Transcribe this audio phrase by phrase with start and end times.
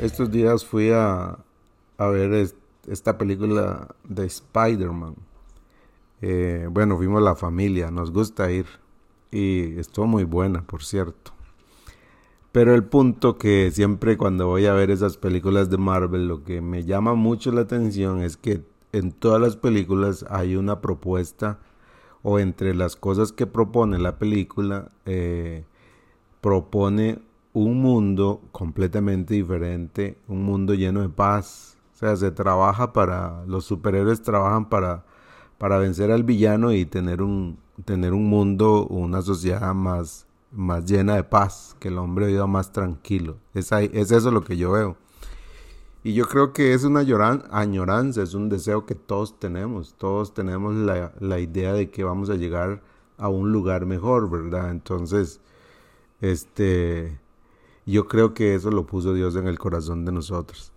[0.00, 1.38] Estos días fui a,
[1.98, 2.50] a ver
[2.88, 5.14] esta película de Spider-Man.
[6.22, 8.64] Eh, bueno, fuimos la familia, nos gusta ir.
[9.30, 11.32] Y estuvo muy buena, por cierto.
[12.50, 16.62] Pero el punto que siempre cuando voy a ver esas películas de Marvel, lo que
[16.62, 21.58] me llama mucho la atención es que en todas las películas hay una propuesta
[22.22, 25.64] o entre las cosas que propone la película, eh,
[26.40, 27.18] propone
[27.52, 31.76] un mundo completamente diferente, un mundo lleno de paz.
[31.94, 35.04] O sea, se trabaja para, los superhéroes trabajan para,
[35.58, 41.16] para vencer al villano y tener un, tener un mundo, una sociedad más, más llena
[41.16, 43.36] de paz, que el hombre viva más tranquilo.
[43.54, 44.96] Es, es eso lo que yo veo.
[46.02, 47.00] Y yo creo que es una
[47.50, 49.94] añoranza, es un deseo que todos tenemos.
[49.98, 52.80] Todos tenemos la, la idea de que vamos a llegar
[53.18, 54.70] a un lugar mejor, ¿verdad?
[54.70, 55.40] Entonces,
[56.22, 57.18] este,
[57.86, 60.72] yo creo que eso lo puso Dios en el corazón de nosotros.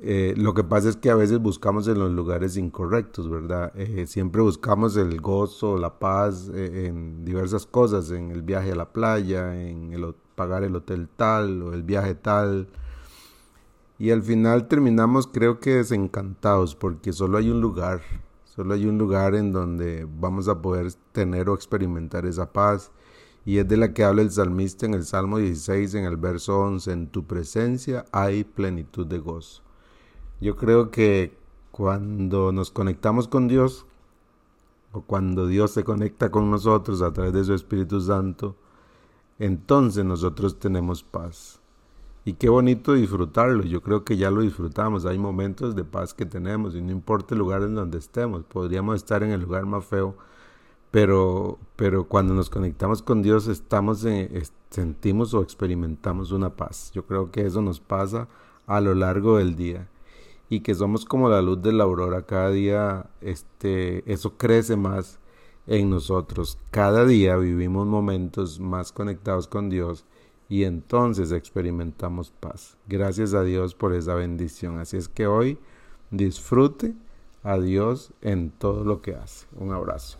[0.00, 3.72] Eh, lo que pasa es que a veces buscamos en los lugares incorrectos, ¿verdad?
[3.74, 8.76] Eh, siempre buscamos el gozo, la paz eh, en diversas cosas, en el viaje a
[8.76, 12.68] la playa, en el, pagar el hotel tal o el viaje tal.
[13.98, 18.00] Y al final terminamos creo que desencantados porque solo hay un lugar,
[18.44, 22.92] solo hay un lugar en donde vamos a poder tener o experimentar esa paz
[23.48, 26.60] y es de la que habla el salmista en el Salmo 16, en el verso
[26.60, 29.62] 11, en tu presencia hay plenitud de gozo.
[30.38, 31.34] Yo creo que
[31.70, 33.86] cuando nos conectamos con Dios,
[34.92, 38.54] o cuando Dios se conecta con nosotros a través de su Espíritu Santo,
[39.38, 41.58] entonces nosotros tenemos paz.
[42.26, 43.62] Y qué bonito disfrutarlo.
[43.62, 45.06] Yo creo que ya lo disfrutamos.
[45.06, 48.44] Hay momentos de paz que tenemos y no importa el lugar en donde estemos.
[48.44, 50.16] Podríamos estar en el lugar más feo
[50.90, 54.06] pero, pero cuando nos conectamos con Dios estamos
[54.70, 56.90] sentimos o experimentamos una paz.
[56.94, 58.28] Yo creo que eso nos pasa
[58.66, 59.88] a lo largo del día
[60.48, 62.22] y que somos como la luz de la aurora.
[62.22, 65.18] Cada día este, eso crece más
[65.66, 66.58] en nosotros.
[66.70, 70.04] Cada día vivimos momentos más conectados con Dios
[70.48, 72.76] y entonces experimentamos paz.
[72.86, 74.78] Gracias a Dios por esa bendición.
[74.78, 75.58] Así es que hoy
[76.10, 76.94] disfrute
[77.42, 79.46] a Dios en todo lo que hace.
[79.56, 80.18] Un abrazo.